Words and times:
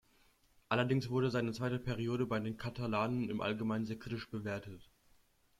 Allerdings 0.67 1.11
wurde 1.11 1.29
seine 1.29 1.51
zweite 1.53 1.77
Periode 1.77 2.25
bei 2.25 2.39
den 2.39 2.57
Katalanen 2.57 3.29
im 3.29 3.39
Allgemeinen 3.39 3.85
sehr 3.85 3.99
kritisch 3.99 4.31
bewertet. 4.31 4.89